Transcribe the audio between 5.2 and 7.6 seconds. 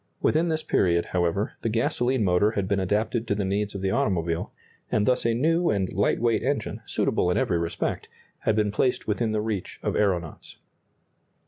a new and light weight engine, suitable in every